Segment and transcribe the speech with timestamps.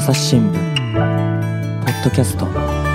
[0.00, 0.54] 朝日新聞
[1.84, 2.89] ポッドキャスト。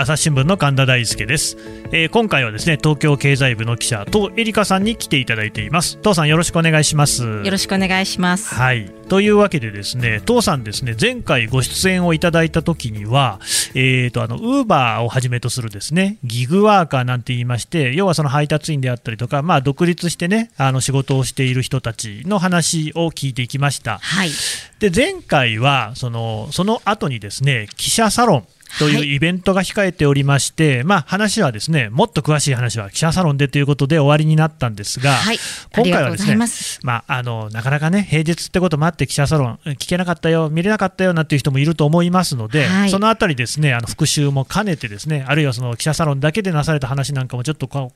[0.00, 1.56] 朝日新聞の神田大輔です、
[1.90, 5.98] えー今回はですね東京経済部の記者東恵梨香さんに来ていただいています。
[5.98, 7.24] 東さんよろしくお願いします。
[7.24, 8.54] よろしくお願いします。
[8.54, 8.88] はい。
[9.08, 13.40] というわけでですね東さんですね前回ご出演をいただいた時には
[13.74, 23.98] えーとあのウーバーをはじめとするですねギグワーカーなんて言いまして要はその配達員であったりとかまあ独立してねあの仕事をしている人たちの話を聞いていきました。
[23.98, 24.30] はい。
[24.78, 28.46] で前回はそのその後にですね記者サロン
[28.78, 29.14] というはい。
[29.14, 35.36] イベントが控えておりまして、まあ、話はですねもっと詳しい話は記者サロンでということで終わりになったんですが、はい。
[35.36, 36.80] あ今回はですねます。
[36.82, 42.90] まあ、あのなかなかね平日ってこともあって記者サロン聞けなかったよ見れなかったよなんていう人もいると思いますので、はい。
[42.90, 47.90] そのあたりですねあの復習も兼ねてですねあるいはその記者サロンだけでなされた話なんかもちょっと考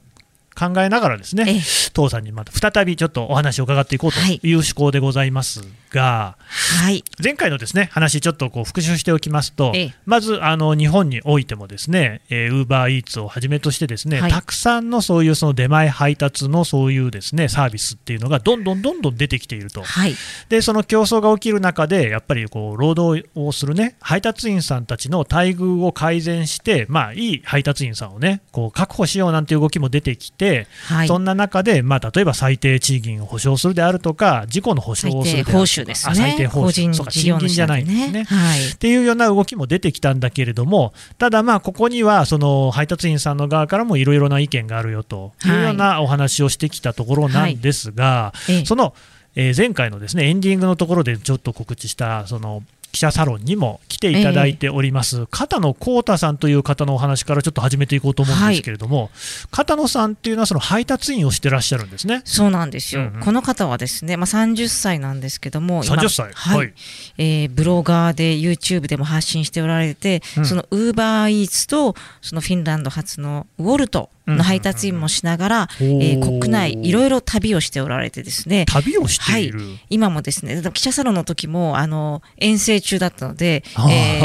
[0.78, 1.60] えながらですねええ。
[1.92, 4.52] 父さんにまた再びちょっとお話を伺っていこうとい。
[4.52, 6.36] う趣向でございますが、
[6.80, 7.04] はい。
[7.22, 19.82] 前回のですね話、ちょっとこう復習しておきますと、ええまずあの日本においてもですね、えー、Uber Eats をはじめとしてですね、はいたくさんのそういうその出前配達のそういうですねサービスっていうのがどんどんどんどん出てきていると。
[19.82, 20.14] はい。
[20.48, 31.08] でその競争が起きる中でやっぱりこう労働をするね配達員さんたちの待遇を改善してまあいい配達員さんをねこう確保しようなんていう動きも出てきて、はい。
[31.08, 36.12] そんな中で、まあ、例えば最低賃金を保障するであるとか、事故の保障をするであるとか、最低報酬ですね。
[36.12, 38.24] あ最低報酬法人そうか賃金じゃないんですね。
[38.24, 38.68] はい。
[38.70, 48.94] っていうような動きも出てきたんだけれども、ただ、まあここにはその配達員さんの側からもいろいろな意見があるよというようなお話をしてきたところなんですが、ええその、
[49.34, 59.10] えー前回のですねエンディングのところでちょっと告知したその記者サロンにも来ていただいております、片野幸太さんという方のお話からちょっと始めていこうと思うんですけれども、
[59.50, 62.20] 片野さんっていうのはその配達員をしてらっしゃるんですね。
[62.24, 63.20] そうなんですよ、うんうん。
[63.20, 66.58] この方はですね、まあ、30歳なんですけども、今30歳はい。
[66.58, 66.74] はい。
[67.18, 70.44] えーブロガーで YouTube でも発信しておられて、うん。
[70.44, 79.60] その UberEats とそのフィンランド初のウォルトの配達員もしながら、えー国内いろいろ旅をしておられてですね、旅をしている、
[79.90, 84.20] 今もですね、記者サロンの時もあの遠征中だったので、はあえ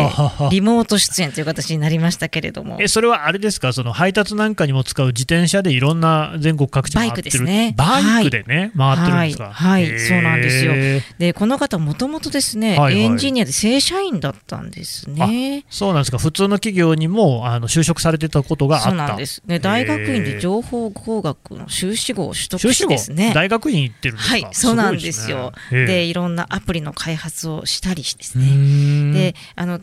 [0.45, 2.77] ーリモート出演という形になりましたけれども。
[2.79, 7.73] え、それはあれですか、その配達なんかにも使う自転車でいろんな全国各地回ってるバイクですね。
[7.77, 9.51] バイクでね、回ってるんですか？
[9.53, 9.89] はい。
[9.89, 9.99] はい。
[9.99, 10.73] そうなんですよ。
[11.17, 12.99] でこの方もともとですね、はいはい。
[12.99, 15.63] エンジニアで正社員だったんですね。
[15.69, 18.89] そうなんですか、普通の企業にもあの就職されてたことがあった。
[18.89, 19.41] そうなんです。
[19.47, 23.31] ね、大学院で情報工学の修士号を取得してですね。
[23.33, 24.33] 大学院行ってるんですか？
[24.33, 25.53] はい、そうなんですよ。
[25.71, 28.47] でねいろんなアプリの開発をしたりしてですへね。
[28.47, 29.79] ーで、あの、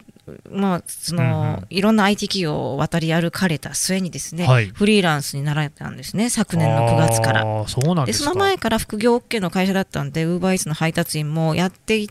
[0.50, 7.64] まあ、その、いろんな IT 企業を渡り歩かれた末にですね、はいフリーランスになられたんですね、昨年の9月から。
[7.68, 8.30] そうなんでですか。
[8.30, 12.08] その前から副業 OK の会社だったんで、ウーバーイーツの配達員もやってい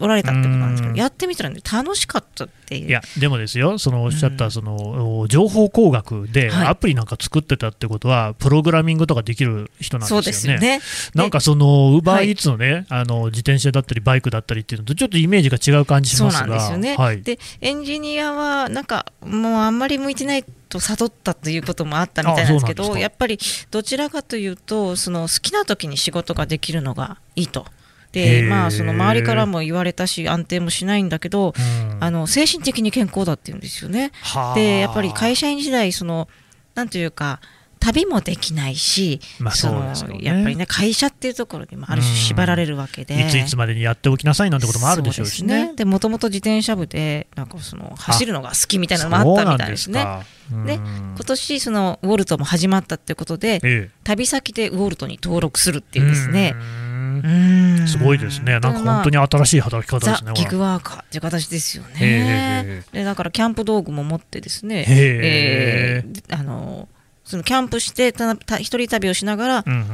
[0.00, 2.88] おられたってことなんですけど、うんやってみたら、ね、楽しかったっていう。
[2.88, 10.32] いやでもですよ、そのおっしゃったうんその、お情報工学ではいアプリなんか作ってたってことは、プログラミングとかできる人なんそうでよね。
[10.32, 10.80] ですすよね。
[11.14, 23.38] なんかそのウーバはいーイーツのね、あの自転車だったりバイクだったりっていうのとちょっとイメージが違う感じしますが、そうなんですよねはい、でエンジニアはなんかもうあんまり向いてないと悟ったということもあったみたいなんですけどやっぱり
[23.70, 27.66] どちらかというとその好きな時に仕事ができるのがいいと。
[28.12, 31.98] でまあその周りからも言われたし安定もしないんだけど、うん。
[32.00, 34.10] あの精神的に健康だって言うんですよね。
[34.22, 34.54] はあ。
[34.54, 36.28] でやっぱり会社員時代その
[36.74, 37.40] なんというか
[37.80, 45.72] 旅もできないし、まあそのやっぱりね会社っていうところにもある種縛られるわけで、いついつまでにやっておきなさいなんてこともあるでしょうしね。
[45.76, 50.04] でもともと自転車部でなんかその走るのが好きみたいなのもあったみたいですね。
[50.66, 53.90] で今年そのウォルトも始まったってことでえ。
[54.04, 56.54] 旅先でウォルトに登録するっていうですね。
[56.84, 58.52] うんうーんすごいですね。
[58.52, 60.32] なんか本当に新しい働き方ですね。
[60.34, 62.82] ザ・ギグワーカーっていう形ですよへね。
[62.92, 66.88] でだからキャンプ道具も持ってですね、へえーあの
[67.24, 69.86] そのキャンプしてたた一人旅をしながら、うんうん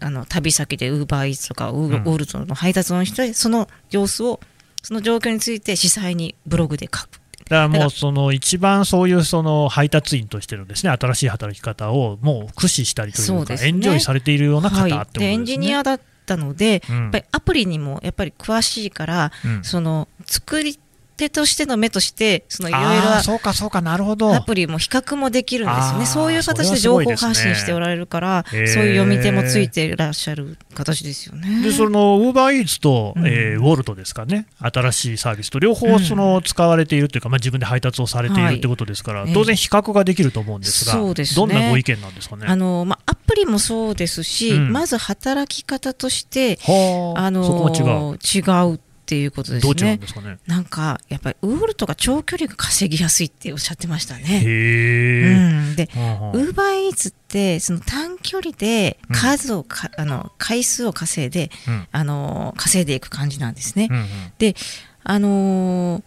[0.00, 4.40] あの旅先でウーバーイーツとかウー,、うんウォルトの配達をしてその様子を
[4.82, 7.20] その状況について実際にブログで書く。
[7.48, 15.26] だからもうその一番そういうその配達員としてのですね新しい働き方をもう駆使したりというかエンジョイされているような方ってことですね。
[15.26, 16.96] でエンジニアだったので、うん。
[17.02, 19.64] やっぱりアプリにもやっぱり詳しいから、うん。
[19.64, 20.78] その作り
[21.20, 24.34] 手としての目としてそのいろいろそうかそうかなるほど。
[24.34, 26.06] アプリも比較もできるんですよね。
[26.06, 31.62] そういう形です情報発信しておられるから、そういう読み手もついていらっしゃる形ですよね。
[31.62, 33.26] でそのウーバーイーツと、うん。
[33.26, 35.50] えーウォルトですかね、新しいサービス。
[35.50, 38.54] と両方その使われているというか、まあ、自分で配達をされていはい。
[38.54, 39.34] るということですから、ええ。
[39.34, 41.36] 当然、比較ができると思うんですが、そうですね。
[41.36, 42.46] どんなご意見なんですかね？
[42.48, 44.72] あのまあ、アプリもそうですし、うん。
[44.72, 49.96] まず働き方として、はああの違う、違うっていうことですどう違うんね。
[49.96, 50.38] ですかね。
[50.46, 54.22] なんかやっぱりウールとか長距離が稼ぎやすいっておっしゃってましたね。
[54.24, 55.34] へうえ、
[55.72, 63.88] ん、でウーバーイーツってその短距離で数をか、あの回数を稼いでうんあの稼いでいく感じなんですね。
[63.90, 64.54] うんうん
[65.02, 66.02] あのー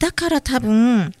[0.00, 1.12] だから多分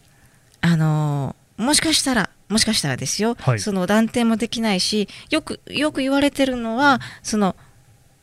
[0.60, 7.54] あのーもしかしたらもしかしたらですよ、はいその断定もできないしよくよく言われてるのはその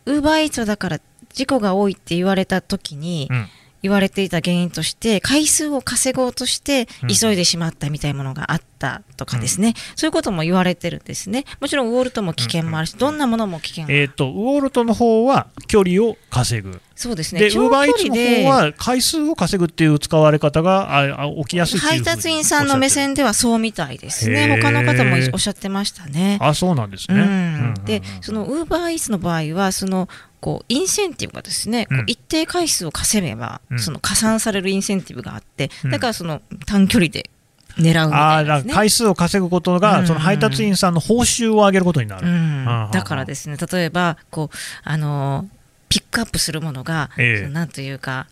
[0.06, 1.00] ウーバーイーツだから
[1.34, 3.48] 事故が多いって言われた時に、うん。
[3.82, 7.10] 言われていた原因として回数を稼ごうとしてうん。
[7.10, 11.46] 急いでしまったみたいなものがあったとかですね、そういうことも言われてるんですね。
[11.62, 13.88] もちろんウォールトも危険もあるし、どんなものも危険が。
[13.88, 17.40] ある、えー、とウォールトの方は距離を稼ぐ、そうですね。
[17.42, 24.56] でウーバーイーツの方は回数を稼ぐっていう使われ方がああ起きやすい配達員さんの目線ではそうみたいですへね。
[24.56, 24.62] ー。
[24.62, 26.38] 他の方もおっしゃってましたね。
[26.42, 27.16] あそうなんですね。
[27.16, 27.86] うんうんうんうん。
[27.86, 30.10] で、そのウーバーイーツの場合は、その
[30.42, 37.30] こうインセンティブがですね、こううん一定回数を稼げば、うんその加算されるインセンティブがあって、うんだからその短距離で
[37.78, 38.64] 狙うみあたいなですね。
[38.64, 42.92] あだから回数を稼ぐことが、うんその配達員さんの報酬を上げることになる。
[42.94, 45.60] だからですね、例えばこうあのー
[45.90, 48.28] ピックアップするものが、えなんというか。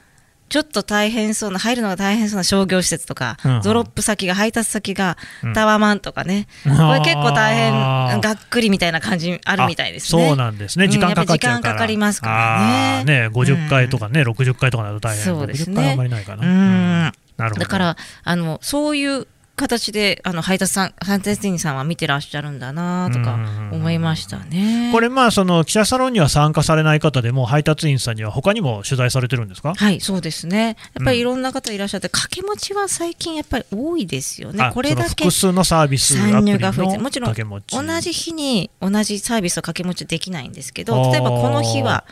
[0.50, 3.62] ちょっと大変そうな、入るのが大変そうな商業施設とか、うんうん。
[3.62, 5.54] ドロップ先が、配達先がうん。
[5.54, 10.24] タワーマンとかね、これ結構大変、がっくりみたいな感じあるみたいですね。
[10.24, 10.92] あそうなんですね、うん。
[10.92, 13.22] 時間かかっちゃうか時間かかりますからね。
[13.22, 15.26] ね50回とかね、60回とかなると大変。
[15.26, 15.76] そうですね。
[15.76, 16.48] 60回はあんまりないかな。
[16.48, 17.12] うん。
[17.38, 17.60] なるほど。
[17.62, 23.38] だからあのそういう形であの配達さん配達員さんは見てらっしゃるんだなとか
[23.74, 24.92] 思いましたね。
[24.94, 29.74] これ、まあ、その記者サロンには参加されない方でも、配達員さんには他にも取材されてるんですか？
[29.76, 30.78] はい、そうですね。
[30.94, 34.72] やっぱりいろんな方いらっしゃって、掛け持ちは最近やっぱり多いですよねあ。
[34.72, 42.06] これだけ複数のサービス参入が増えて、もちろん同じ日に同じサービスを掛け持ちできないんですけあど、ー例えばこの日は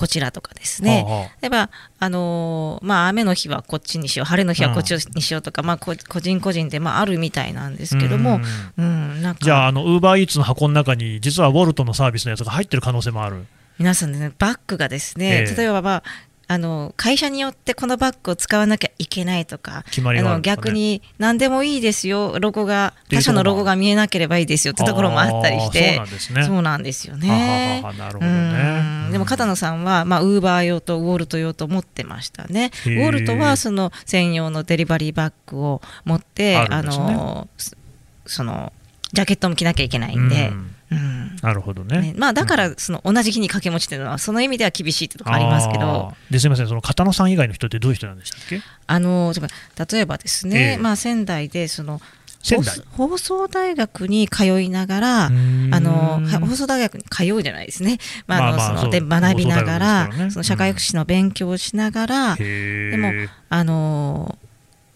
[0.00, 1.04] こちらとかですね。
[1.06, 1.28] はあはあ。
[1.42, 8.40] 例えば、あのーまあ、雨の日はこっちにしよう、晴れの日はこっちにしようとか、まあ、こ個人個人で、まあ、あるみたいなんですけども、
[8.78, 13.44] うん、なんか、じゃあ、あのウーバーイーツの箱の中に、実はウォルトのサービスのやつが入ってる可能性もある。
[13.78, 15.54] 皆さんね、バッグがですね、ええ。
[15.54, 16.02] 例えば、まあ、
[16.50, 25.98] あの会社によってこのバッグを使わなきゃいけないとか、あの逆に何でもいいですよ、ロゴが、他社のロゴが見えなければいいですよってところもあったりして。
[25.98, 26.42] なん、ですね。
[26.42, 27.82] そうなんですよね。
[27.84, 28.52] ははなるほどうん。
[29.04, 29.12] ね。
[29.12, 32.72] でも片野さんは、まあ、ウーバー用とウォルト用と持ってましたね。
[32.84, 37.76] ウォルトはその専用のデリバリーバッグを持って、あのそ
[38.26, 38.72] その
[39.12, 41.36] ジャケットも着なきゃいけないんで、うんうん。
[41.42, 42.00] なるほどね。
[42.00, 42.14] ね。
[42.16, 45.84] まあ、だからその同じ日に掛け持ちっていうのはその意味では厳しいってところありますけど。
[45.84, 46.32] あー。
[46.32, 49.32] ですみません、その片野さん以外の人ってどういう人なんでしたっけあの
[49.90, 52.00] 例えばですね、ええまあ、仙台でその
[52.96, 55.74] 放放送大学に通いながら、うーん。
[55.74, 60.30] あのは放送大学に通うじゃないですね、 まああのまあまあそので学びながらね。
[60.30, 63.12] その社会福祉の勉強をしながら、へーでも
[63.50, 64.38] あの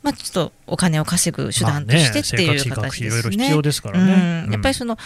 [0.02, 2.74] まあ、ちょっとお金を稼ぐ手段としてっていう形ですね。
[2.74, 4.44] 生活費いろいろ必要ですからね。
[4.46, 4.52] うん。
[4.52, 4.98] やっぱりその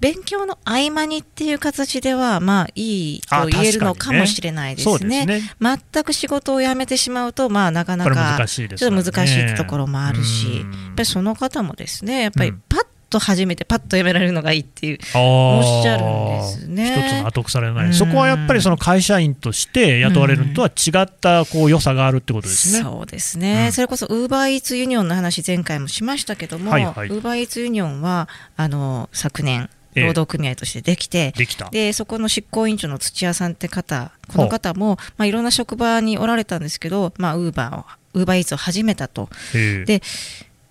[0.00, 5.26] 勉強の合間にっていう形ではまあいいと言えるのかもしれないですね。
[5.26, 5.78] ですね。
[5.92, 10.52] 全く仕事を辞めてしまうとまあなかなか難しいですちょっと難しいところもあるし、うん。
[10.54, 10.60] や
[10.92, 12.62] っぱりその方もですねやっぱりうん。
[12.68, 17.08] パッと始めてパッとやめられるのがいいっていう、おっしゃるんですね。
[17.08, 17.92] 一つの後腐れない、うん。
[17.92, 22.82] そこはやっぱりその会社員として雇われるのとは違ったこう良さがあるってことですね。
[22.82, 23.72] そうですね、うん。
[23.72, 31.68] それこそ Uber Eats Union の話前回もしましたけども、 Uber Eats Union はあの昨年ええ労働組合としてできて、できた。
[31.70, 39.28] でそこの執行委員長の土屋さんって方この方も、まあ、いろんな職場におられたんですけど、まあ、 Uber を Uber Eats を始めたと。
[39.52, 40.02] で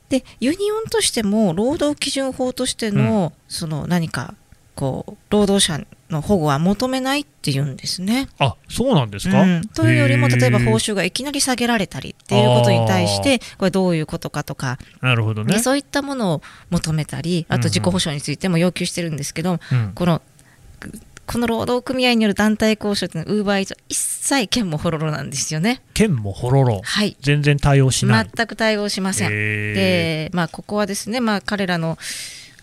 [0.10, 4.34] でユニオンとしても労働基準法としての,、その何か
[4.74, 8.28] こう労働者の保護は求めないって言うんですね。
[8.40, 15.60] あそうなんですか、うんというよりも例えば報酬がいきなり下げられたりっていうことに対してこれどういうことかとか、なるほどねで。
[15.60, 20.22] そういったものを求めたりあと自己保障についても要求してるんですけど、うんこの
[21.30, 25.84] この労働組合による団体交渉ってウーバーイーツは一切剣もほろろなんですよね。
[25.94, 28.30] 県もほろろ、はい全然対応しない。
[28.36, 29.30] 全く対応しません。
[29.30, 32.00] で、まあ、ここはですね、まあ、彼らの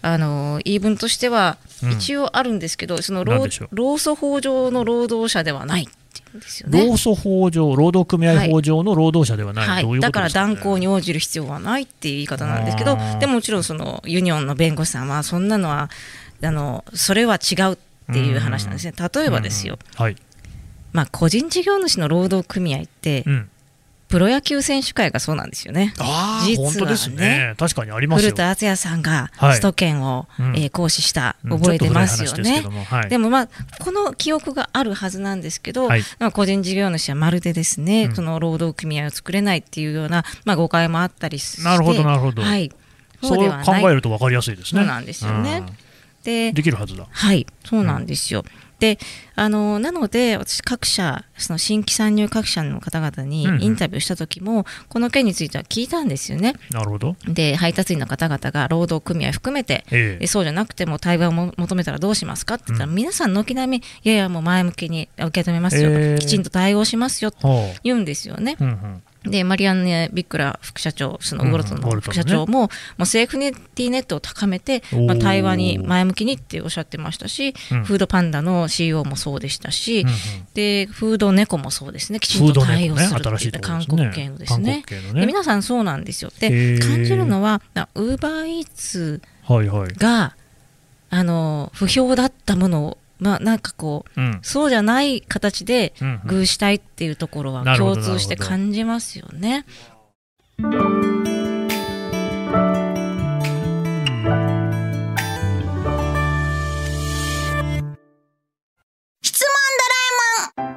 [0.06, 1.92] あの言い分としてはうん。
[1.92, 3.68] 一応あるんですけど、その労なんでしょう？
[3.72, 6.86] 労組法上の労働者ではないっっていうんですよね。
[6.86, 15.90] 労組法上、労働組合法上の労働者ではない、だから断行に応じる必要はないっていう言い方なんですけどでももちろんそのユニオンの弁護士さんは、そんなのは、
[16.42, 17.76] あのそれは違うっ
[18.12, 18.94] ていう話なんですね。
[18.96, 20.16] 例えばですよ、うんはい、
[20.92, 23.50] まあ、個人事業主の労働組合って、うん、
[24.08, 25.92] プロ野球選手会がそうなんですよね。
[25.96, 28.30] 実はね本当ですね、確かにありますよ。
[28.30, 28.34] 古。
[28.34, 29.50] 田敦也さんがはい。
[29.52, 30.56] 首都圏を、うん。
[30.56, 31.58] えー行使した、うん。
[31.58, 32.58] 覚えてますよね。
[32.58, 32.84] けども。
[32.84, 33.48] はい、でもまあ
[33.80, 36.02] この記憶があるはずなんですけど、はい。
[36.18, 38.14] まあ、個人事業主はまるでですね、うん。
[38.14, 42.42] その労働組合を作れないっていうような、まあ、誤解もあったりしてなるほどなるほど。
[42.42, 42.70] はい、
[43.22, 44.82] そうでは考えると分かりやすいですね。
[44.82, 45.64] そうなんですよね。
[46.22, 46.54] でうん。
[46.54, 47.06] できるはずだ。
[47.10, 47.46] はい。
[47.64, 48.06] そうなん。
[48.06, 48.44] ですよ、
[48.78, 48.98] で
[49.34, 57.16] あのなので私各社その新規参入各社の方々にうんうんインタビューした時も、この件については聞いたんですよねなるほど。
[57.26, 68.64] で配達員の方々が労働組合含めてええそうじゃなくても対話をも求めたらどうしますかって言ったら、うん皆さん軒並みいやいやもう前向きに受け止めますよ、えーきちんと対応しますよとほ言うんですよねう。。
[68.64, 69.02] うんうん。
[69.24, 72.68] でマリアンネ・ビックラ副社長そのうんウォルトンの副社長も,、も
[73.00, 80.14] うセーフティーネットを高めて、まあ、対話に前向きにっておっしゃってましたし、うんフードパンダの CEO もそうでしたし、うんうん
[80.54, 83.84] でフード猫もそうですねきちんと対応するっていいう韓。
[83.84, 84.82] 国系のですね。
[84.88, 85.12] ね。
[85.20, 86.30] で皆さんそうなんですよ。
[86.40, 87.60] へでー感じるのは
[87.94, 89.92] ウーバーイーツはいはい。
[89.94, 90.34] が
[91.10, 94.38] あの不評だったものを、まあ、なんかこううん。
[94.42, 96.20] そうじゃない形でうんうん。
[96.26, 99.64] 偶したいっていうところは共通して感じますよね。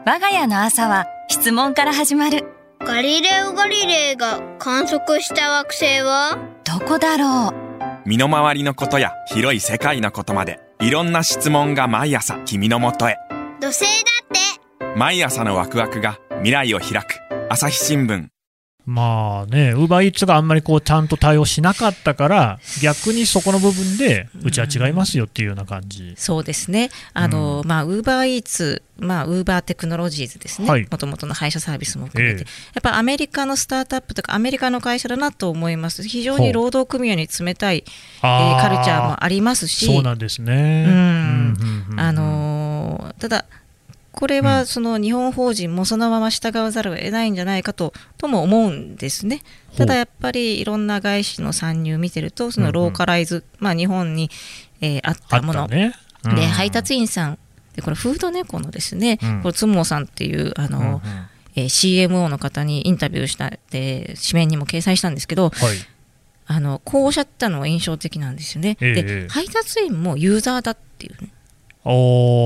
[0.06, 2.46] 我が家の朝は質問から始まる。
[2.80, 6.40] ガリレオ・ガリレイが観測した惑星は？
[6.64, 8.10] どこだろう？
[8.10, 13.18] 身の回りのことや広い世界のことまでいろんな質問が毎朝君のもとへ。
[13.60, 13.88] 土星だ
[14.24, 14.28] っ
[14.90, 14.98] て。
[14.98, 17.20] 毎朝のワクワクが未来を開く。
[17.50, 18.30] 朝日新聞
[18.90, 26.16] まあね、ウーバーイーツがあんまりこうちゃんと対応しなかったから、逆にそこの部分で、うちは違いますよっていうような感じ。
[26.18, 26.90] そうですね。
[27.14, 30.68] あの、うまあ、ウーバーイーツ、まあ、ウーバーテクノロジーズですね。
[30.68, 32.42] はいもともとの配車サービスも含めて。
[32.42, 36.02] えやっぱアメリカのスタートアップとか、アメリカの会社だなと思います。
[36.02, 37.92] 非常に労働組合に冷たい、え
[38.22, 40.86] あーカルチャーもありますし、そうなんですね。
[40.88, 43.46] うんうんうんうんあのーただ、
[44.12, 49.42] これはその日本法人もそのまま従わざるを得ないんじゃないかととも思うんですね。
[49.78, 54.30] ただやっぱりいろんな外資の参入を見てると、そのローカライズ、まあ、日本に、
[54.82, 55.92] えーあっあたもの、で
[56.48, 57.38] 配達員さん。
[57.76, 59.42] でこれフードネコのですね、うん。
[59.42, 61.02] これつもさんっていうあの、うんうん。
[61.56, 61.66] えー
[62.08, 65.78] CMO の方にインタビューしたで紙面にも掲載したんですけどはい。
[66.48, 68.76] あのこうおっしゃったのが印象的なんですよね。
[68.82, 69.04] ええ。
[69.04, 71.30] で配達員もユーザーだっていうね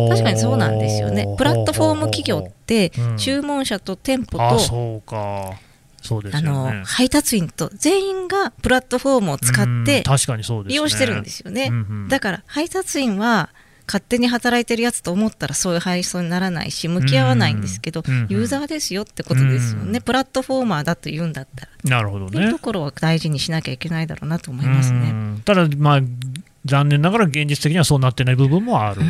[0.09, 1.27] 確かにそうなんですよね。
[1.37, 5.53] プラットフォーム企業ってうん注文者と店舗あ、とそうか。
[6.01, 6.83] そうですあよのね。
[6.85, 10.03] 配達員と全員がプラットフォームを使って
[10.67, 11.67] 利用してるんですよね。
[11.71, 13.49] うんうんだから配達員は
[13.85, 22.59] 勝手に働いてるやつと思ったらそういう配送にならないし向き合わないんですけど、うんうんユーザーですよってことですよね、うんプラットフォーマーだと言うんだったら、なるほどねっていうと。
[22.59, 25.11] ころは大事にしなきゃいけないだろうなと思いますうね。
[25.11, 26.01] んただ、まあ、
[26.65, 29.01] 残念ながら現実的にはそうなってない部分もある。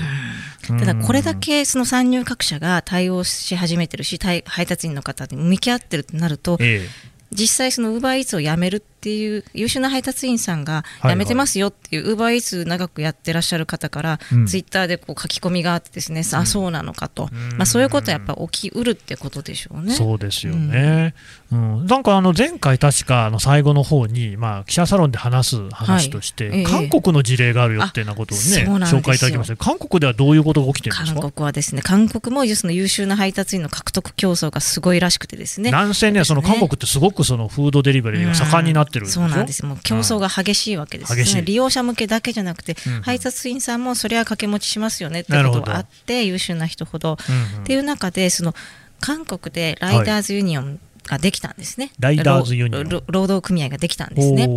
[0.67, 6.87] ただこれだけその参入各社が対応し始めてるし対配達員の方に向き合ってるとなるとうん、え。
[7.31, 14.45] 実際そのウーバーイーツをやめるっていう優秀な配達員さんがはいやめてますよっていうウーバーイーツ長くやってらっしゃる方からうん。
[14.47, 17.57] ツイッターでこう書き込みがあってですね、あそうなのかと、うん。
[17.57, 19.93] まあ、そういうことはやっぱ起きうるってことでしょうえね。
[19.93, 21.13] そうですよね。
[21.51, 21.85] うん。
[21.85, 26.59] なんかあの前回、確かあの最後の方に、まあ、記者サロンで話す話として、はい。
[26.59, 26.63] ええ。
[26.65, 28.43] 韓国の事例があるよっていうようなことをね、
[28.85, 29.57] 紹介いただきました。
[29.57, 35.71] 韓国ではどういうことが起きてるんです韓か国はですね、韓国もその優秀な配達員の獲得競争がすごいらしくてですね。
[35.71, 39.65] なんせね、その韓国ってすごくそのフードデリバリーが盛んになってるんでしょ、そうなんです。
[39.65, 41.43] もう競争が激しいわけです、激しい。
[41.43, 43.01] 利用者向けだけじゃなくて、うんうん。
[43.01, 47.63] 配達員さんもそれは掛け持ちしますよねってことがあって優秀な人ほど、うんうん。
[47.63, 48.53] っていう中でその
[48.99, 52.89] 韓国でライダーズユニオンができたんですね、ライダーズユニオン。
[52.89, 54.47] 労労働組合ができたんですね。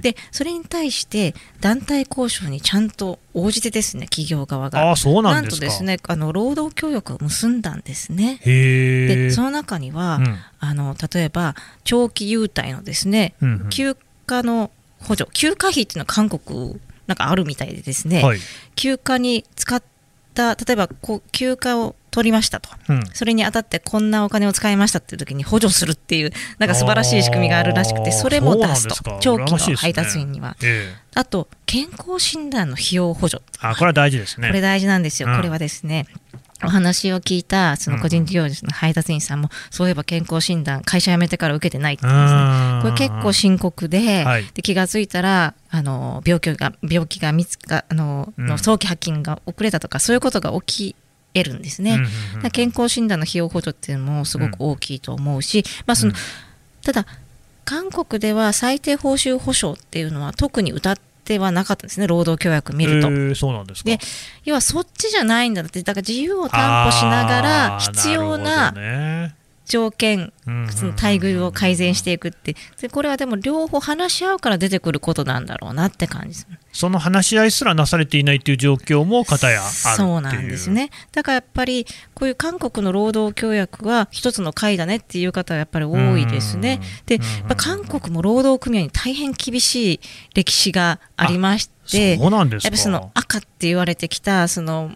[0.00, 4.88] でそれに対して団体交渉にちゃんと応じてですね企業側が。
[4.88, 5.60] ああ、そうなんですか。
[5.60, 8.40] とですねあの労働協約を結んだんですね。
[8.44, 10.38] でその中には、うん。
[10.62, 11.54] あの例えば
[11.84, 13.68] 長期優待のですね、うんうん。
[13.70, 13.96] 休
[14.28, 14.70] 暇の
[15.00, 18.38] 補助休暇費っていうのは韓国なんかあるみたいでですね、はい。
[18.76, 19.82] 休暇に使っ
[20.34, 22.70] た例えばこう休暇を取りましたと。
[22.88, 23.04] うん。
[23.12, 30.94] それにあたってこんなお金を使いましたっていう時に補助するっていうなんか素晴らしい仕組みがあるらしくてそれも出すと長期の配達員には、ええ。
[31.14, 33.42] あと健康診断の費用補助。
[33.60, 34.48] あ、これは大事ですね。
[34.48, 35.36] これ大事なんですよ、うん。
[35.36, 36.06] これはですね
[36.62, 42.80] お話を聞いたその個人事業主の配達員さんも、そういえば健康診断会社辞めてから受けてないって言うんですね。
[42.82, 44.44] これ結構深刻で,、はい。
[44.52, 48.46] で気がついたらあの病気が病気が見つかあの、うん。
[48.46, 50.96] の早期発見が遅れたとかそういうことが起き
[51.32, 51.94] 得るんですね。
[51.94, 56.16] うんうん健康診断の費用補助っていうのもすごく大きいと思うし、まあそのうん。
[56.82, 57.06] ただ
[57.64, 63.08] 韓国では最低報酬保障っていうのは特に歌ってはなかったんですね労働協約見ると。
[63.08, 63.90] えーそうなんですか。
[63.90, 63.98] で
[64.44, 68.74] 要はそっちじゃないんだってだから自由を担保しながら必要るな
[69.66, 70.32] 条件
[70.70, 72.56] その待遇を改善していくって。
[72.80, 76.46] でこれはでも両方話し合うから出てくることなんだろうなって感じです。
[76.72, 79.96] その話し合いすらなされていないという状況も片やあるっていう。
[79.96, 80.90] そうなんですね。
[81.12, 86.80] だからやっぱりこういう韓国の労働協約は一つの会だねっていう方はやっぱり多いですね。
[87.06, 87.22] でうん。
[87.22, 90.00] やっぱ韓国も労働組合に大変厳しい
[90.34, 92.66] 歴史がありましてそうなんですか。
[92.66, 94.92] やっぱりその赤って言われてきたその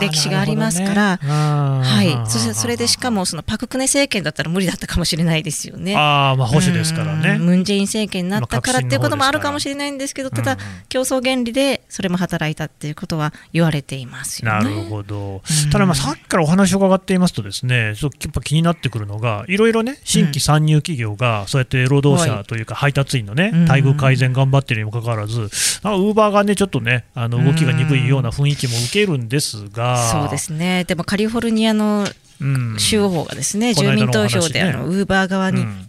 [0.00, 1.26] 歴史がありますからね。
[1.26, 2.30] はい。
[2.30, 5.96] そしてそれでしかもそのパク・クネ政権だったら無理だったかもしれないですよね。
[5.96, 7.36] ああまあ保守ですからね。
[7.38, 7.46] うん。
[7.46, 10.58] ムン・ジェイン政権になったからっていうこともあるかもししれないんですけど、ただ、
[10.88, 14.70] 競争原理でそれも働いたっていうことは言われていますよなね。
[14.70, 30.84] るほど、うんただ、まあさっきからお話を伺っていますと、ですねちょっとやっぱ気になってくるのが、いろいろね、新規参入企業が、そうやって労働者というか、配達員のね、うん待遇改善頑張ってるにもかかわらず、ウーバーがね、ちょっとね、あの動きが鈍いような雰囲気も受けるんですが、そうですね。
[30.84, 32.29] でもカリフォルニアのうん
[32.78, 35.86] 州法がですね、住民投票であのウーバー側に、うん。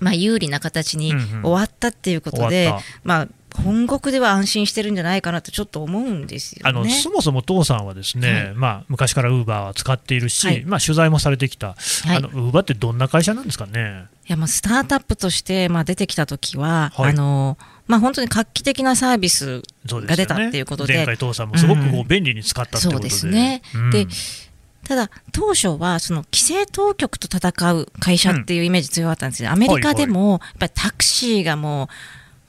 [0.00, 1.26] まあ、有利な形にうんうん。
[1.42, 6.70] 終わったっていうことで、まあ、本国では安心してるんじゃないかなとちょっと思うんですよね。
[6.70, 8.54] あのそもそも父さんはですね、はい。
[8.54, 10.64] まあ、昔からウーバーは使っているし、はい。
[10.64, 11.74] まあ、取材もされてきた、は
[12.14, 12.16] い。
[12.16, 14.04] あのウーバーってどんな会社なんですかね？
[14.28, 17.10] いやまあスタートアップとしてまあ出てきた時は、はい。
[17.10, 22.06] あのまあ、本当に画期的なサービスが出たっていうことで前回父さんもすごくこううん。
[22.06, 23.62] 便利に使ったってことで、そうですね。
[23.74, 23.90] うん。
[23.90, 24.06] で
[24.88, 31.88] ただ当初はその規制当局と戦う会社っていうイメージ強かったんですよ、アメリカでもやっぱりタクシーがもう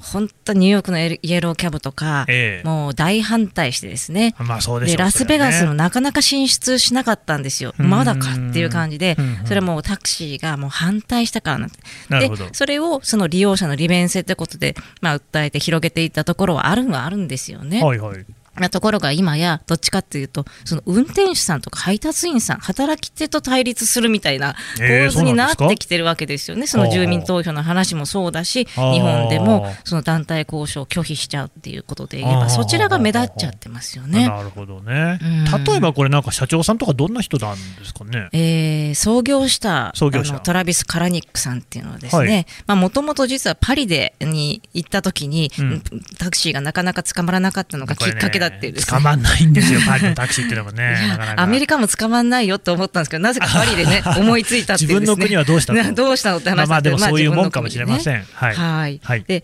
[0.01, 2.67] 本当ニューヨークのイエローキャブとか、ええ。
[2.67, 4.33] もう大反対してですね。
[4.39, 7.89] まあそうでしょうでラスベガスもねなかなか進出しなかったんですよ、うん。
[7.89, 11.77] まだかっていう感じでうんうん、それはもうタクシーがもう反対したからなんて、
[12.09, 17.83] でそれをその利用者の利便性ってことで、まあ、訴えて広げていったところはあるのはあるんですよね。
[17.83, 18.25] はいはい。
[18.59, 34.27] まあところが今やどっちかっていうとその運転手さんとか配達員さん働き手と対立するみたいなえー構図になってきてるわけですよね、その住民投票の話もそうだし日本でもその団体交渉を拒否しちゃうっていうことで言えばそちらが目立っちゃってますよね。
[34.27, 35.19] なるほどね。
[35.21, 35.63] うん。
[35.63, 38.29] 例えばこれなんか社長さんとかどんな人なんですかね？
[38.33, 40.39] えー創業した創業者。
[40.39, 45.83] トラビス・カラニックさんっていうのはですねもともと実はパリでに行った時に、うん。
[46.17, 50.97] タクシーがなかなか捕まらなかったのがきっかけだっていうですね捕まんないんですよ、 パリのタクシーっていうのもね。
[51.35, 58.25] アメリカも捕まんないよって思ったんですけどなぜか パリでね思いついたっていうです、ね、自分の国はどうしたとな どうしたのって話まあまあでもそういうもんかもしれません。
[58.33, 58.55] はい。
[58.55, 59.23] はい、はい。
[59.27, 59.43] で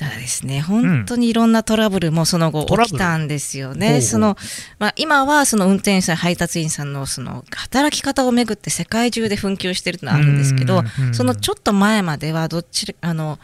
[0.00, 3.90] ただですね本当にいろんなトラブルもその後起きたんですよね。
[3.90, 4.38] ほうその
[4.78, 13.38] まあ、今はその運転手さん配達員さんのその働き方をめぐって世界中で紛糾してるのはあるんですけどうんそのちょっと前まではどっちあの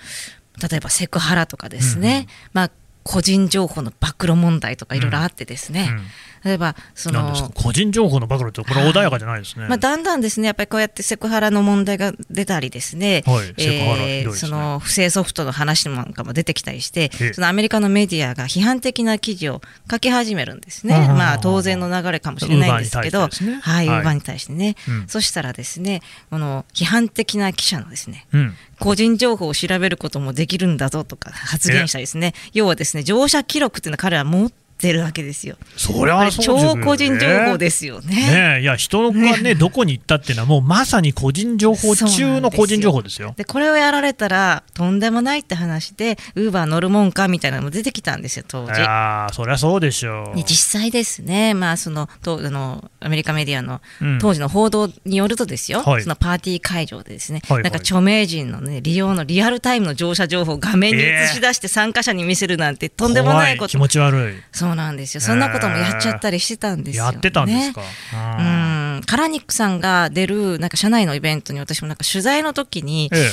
[0.71, 2.71] 例えばセクハラとかですね、まあ、
[3.07, 6.07] 個人情報の暴露問題とかいろいろあってですね、うん
[6.47, 9.67] 例えばその個人情報の暴露ってこれは穏やかじゃないですね。
[9.67, 13.25] まあ、だんだんですね、やっぱりこうやってセクハラの問題が出たりですね、
[13.59, 20.97] えその不正ソフトの話なんかも出てきたりしてええ、そのアメリカのメディアが批判的な記事を書き始めるんですね。
[21.09, 23.61] まあ当然の流れかもしれないんですけど、ウーバーに対してね。
[23.61, 24.01] はい、ウはい。
[24.03, 24.77] ーバーに対してね。
[24.89, 25.09] うん。
[25.09, 28.55] そしたらですね、この批判的な記者のですね、うん。
[28.79, 35.57] 個人情報を調べることもできるんだぞとか発言したりですね、要はですね、乗車記録っていうのは彼は持ってるわけですよ。
[35.77, 38.15] そりやっぱりゃそうですよ超個人情報ですよね。
[38.15, 43.35] ねえいや人がねどこに行ったっていうのはもうまさに個人情報中の個人情報ですよ。
[43.37, 48.81] でこれをやられたらとんでもないって話でウーバー乗るもんかみたいなのも出てきたんですよ当い時。
[48.81, 50.37] やーそりゃそうでしょう。
[50.37, 64.35] で実際ですね、まあ、そのとあのアメリカメディアのうん当時の報道によるとですよ、はいそのパーティー会場でですね、はいはいなんか著名人の、ね、利用のリアルタイムの乗車情報を画面に映し出して参加者に見せるなんてとんでもないこと、怖気持ち悪い。
[64.53, 67.12] そうなんですよそんなこともやっちゃったりしてたんですよ、ね。
[67.12, 67.81] やってたんですか？
[67.81, 73.29] ううんんカラニックさんが出るなんか社内のイベントに私もなんか取材の時にええ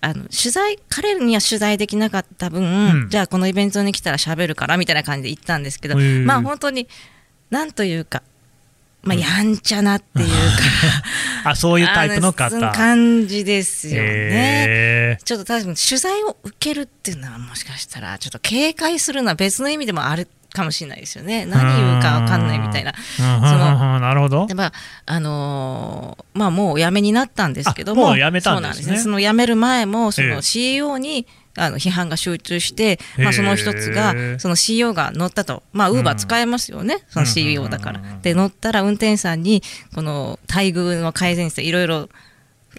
[0.00, 6.86] あの取材彼には取材できなかった分、うんじゃあこのイベントに来たら喋るからみたいな感じで行ったんですけど、まあ本当に
[7.50, 8.22] なんというか、
[9.02, 10.34] まあ、やんちゃなっていうか、
[11.50, 12.70] あそういうタイプのあ方。
[12.72, 14.02] 感じですよね。
[14.02, 21.44] えちょっと多分取材を受けるっていうのはもしかしたらちょっと警戒するのは別の意味でもあるかもしれないですよね。
[21.44, 22.94] 何言うか分かんないみたいな。
[23.18, 23.26] うん。
[23.26, 23.32] うん。
[23.32, 23.94] うん。
[23.96, 24.00] うん。
[24.00, 24.46] なるほど。
[24.46, 24.54] で。
[24.54, 24.72] まあ
[25.04, 28.82] あのーまあ、もうお辞めになったんですけどもあもう辞めたんですね。
[28.84, 30.28] そうなんその辞める前もそええ。
[30.34, 38.00] の CEO に、あの批判が集中して、まあ、その一つがその CEO が乗ったと、まあ、ウーバー使えますよね、その CEO だから。
[38.22, 39.62] で乗ったら運転手さんに
[39.94, 42.08] この待遇の改善していろいろ、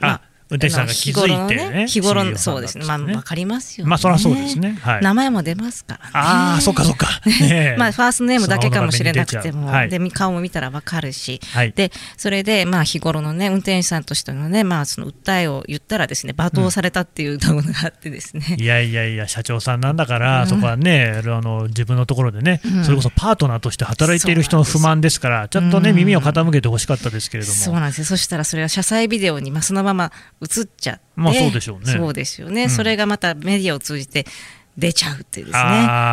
[0.02, 3.16] まあ運転手さんが気づいてね日頃の CEO ね日頃のそうですね、まあ、さんだったんですね。
[3.16, 3.90] わかりますよね。
[3.90, 4.78] まあそりゃそうですね。
[4.82, 5.02] はい。
[5.02, 6.12] 名前も出ますからね。
[6.14, 7.08] ああ、そっかそっか。
[7.78, 11.74] まあ、ファーストネームだけかもしれなくても、で顔も見たらわかるし、はい。
[11.76, 22.84] でそれで、まあ、日頃のね運転手さんとしてのね、まあ、その訴えを言ったらですね罵倒されたっていうのがあってですね、いやいやいや、社長さんなんだから、そこはね、あの自分のところでね、うん。
[22.84, 25.96] それこそパートナーとして働いている人の不満ですから、ちょっとね、うん。
[25.96, 28.06] 耳を傾けてほしかったですけれども、そうなんですよ。
[28.06, 30.12] そしたらそれは車載ビデオに、まあ、そのまま
[30.46, 31.94] 映っちゃって、まあそうでしょうね。
[31.94, 32.70] そうですよね、うん。
[32.70, 34.26] それがまたメディアを通じて
[34.78, 35.62] 出ちゃうっていうですね。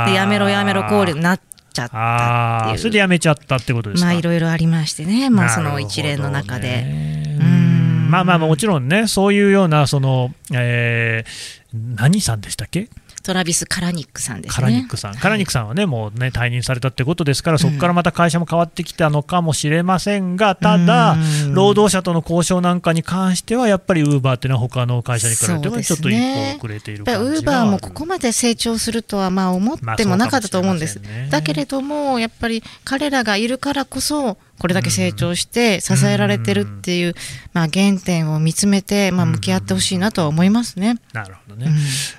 [0.09, 1.41] でやめろやめろ考慮になっ
[1.73, 2.79] ちゃったっていう。
[2.79, 4.07] それでやめちゃったってことですか？
[4.07, 6.69] まあいろいろありましてね、まあ、その一連の中で。
[6.69, 8.11] ねうーん。
[8.11, 11.63] まあまあ、もちろんね、そういうような、その、えー
[11.97, 12.91] 何さんでしたっけ？
[13.23, 14.55] トラビス・カラニックさんですね。
[14.55, 21.17] カラニックさん、カラニックさんはね、もうね、退任されたってことですから、そこからまた会社も変わってきたのかもしれませんが、ただう、
[21.51, 31.01] ん労働者との交渉なんかに関しては、やっぱりウーバーっていうのは、他の会社に比べても、ちょっと一歩遅れている感ウーバーもここまで成長するとはまあ思ってもなかったと思うんです。
[31.01, 31.29] まあね。
[31.31, 37.15] だけれども、やっぱり彼らがいるからこそ、これだけ成長して支えられてるっていう、
[37.53, 41.01] まあ、原点を見つめて、まあ、向き合ってほしいなとは思いますね。
[41.13, 41.75] なるほどねうん。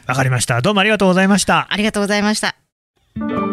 [0.09, 0.61] わかりました。
[0.61, 1.67] どうもありがとうございました。
[1.71, 3.52] ありがとうございました。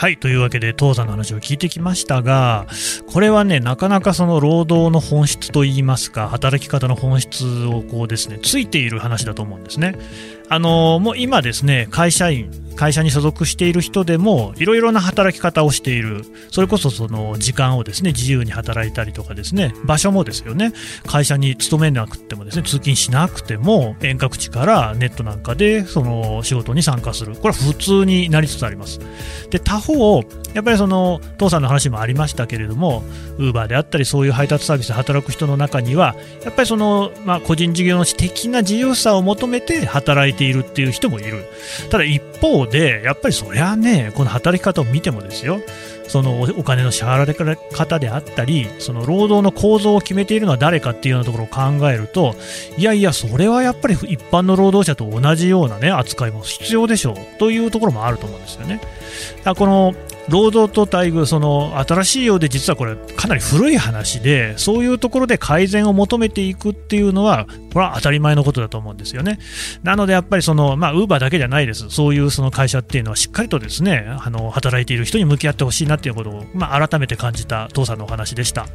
[0.00, 2.66] はいというわけで当座の話を聞いてきましたが
[3.12, 9.96] これはねなかなかその労働の本質といいますか働き方の本質をこうですねついている話だと思うんですね。
[10.48, 16.24] あのもう今ですね会社員会社に所属している人でもいろいろな働き方をしている。
[16.50, 20.72] それこそその時間をですね自由に働いたりとかですね場所もですよね
[21.06, 27.36] 会社に勤めなくてもですね通勤しなくても遠隔地からネットなんかでその仕事に参加する。
[27.36, 28.98] これは普通になりつつあります。
[29.50, 30.22] で他方
[30.54, 33.02] やっぱりその父さんの話もありましたけれども
[33.38, 41.44] ウーバーであったりそういう配達サービスで働く人の中にはやっぱりその、まあ、個人事業主的な自由さを求めて働いているっていう人もいる。
[41.90, 45.60] ただ一方でやっぱりそりゃねこの働き方を見てもですよ。
[46.10, 52.34] そのお金の支払われ方であったりその労働の構造を決めているのは誰かっていうようなところを考えると
[52.76, 58.80] いやいやそれはやっぱり一般の労働者と同じようなね扱いも必要でしょうというところもあると思うんですよね。
[59.38, 59.94] だからこの
[60.28, 69.38] 労働と待遇、その新しいようで実はこれかなり古い話でそういうところで改善を求めていくっていうのはこれは当たり前のことだと思うんですよね。
[69.82, 71.90] なのでやっぱりそのまあウーバーだけじゃないです。
[71.90, 78.66] そういうその会社っていうのはしっかりとですねあの働いている人に向き合ってほしいなっていうことをまあ改めて感じた父さんのお話でした。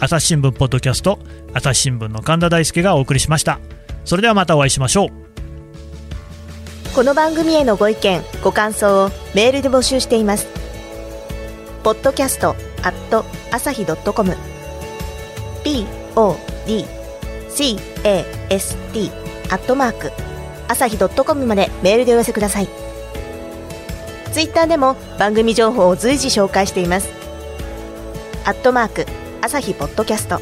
[0.00, 1.18] 朝日新聞ポッドキャスト
[1.54, 3.60] 朝日新聞の神田大輔がお送りしました。
[4.04, 5.43] それではまたお会いしましょう。
[6.94, 10.46] この番組へのご意見ご感想をメールで募集しています。
[11.82, 12.50] ポッドキャスト
[12.84, 14.36] アット朝日ドットコム。
[15.64, 16.30] podcast
[19.50, 20.12] アットマーク
[20.68, 22.68] 朝日ドットコムまでメールでお寄せください。
[24.32, 27.08] ツイッターでも番組情報を随時紹介しています。
[28.44, 29.04] アットマーク
[29.40, 30.38] 朝日ポッドキャスト。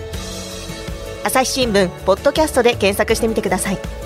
[1.25, 4.02] 朝日新聞ポッドキャストで検索してみてください。